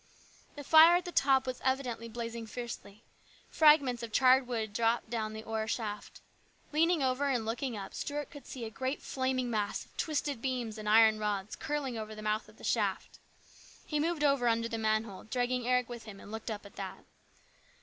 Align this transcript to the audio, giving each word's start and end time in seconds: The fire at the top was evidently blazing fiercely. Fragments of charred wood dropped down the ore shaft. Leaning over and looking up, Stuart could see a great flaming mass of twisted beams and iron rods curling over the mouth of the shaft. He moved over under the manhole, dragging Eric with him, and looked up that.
The 0.55 0.63
fire 0.63 0.95
at 0.95 1.05
the 1.05 1.11
top 1.11 1.45
was 1.45 1.61
evidently 1.63 2.09
blazing 2.09 2.47
fiercely. 2.47 3.03
Fragments 3.51 4.01
of 4.01 4.11
charred 4.11 4.47
wood 4.47 4.73
dropped 4.73 5.11
down 5.11 5.33
the 5.33 5.43
ore 5.43 5.67
shaft. 5.67 6.21
Leaning 6.71 7.03
over 7.03 7.25
and 7.27 7.45
looking 7.45 7.77
up, 7.77 7.93
Stuart 7.93 8.31
could 8.31 8.47
see 8.47 8.65
a 8.65 8.71
great 8.71 9.03
flaming 9.03 9.51
mass 9.51 9.85
of 9.85 9.95
twisted 9.97 10.41
beams 10.41 10.79
and 10.79 10.89
iron 10.89 11.19
rods 11.19 11.55
curling 11.55 11.99
over 11.99 12.15
the 12.15 12.23
mouth 12.23 12.49
of 12.49 12.57
the 12.57 12.63
shaft. 12.63 13.19
He 13.85 13.99
moved 13.99 14.23
over 14.23 14.47
under 14.47 14.67
the 14.67 14.79
manhole, 14.79 15.25
dragging 15.25 15.67
Eric 15.67 15.87
with 15.87 16.05
him, 16.05 16.19
and 16.19 16.31
looked 16.31 16.49
up 16.49 16.63
that. 16.63 17.05